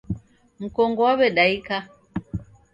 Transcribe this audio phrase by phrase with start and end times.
[0.61, 1.77] Mkongo waw'edaika.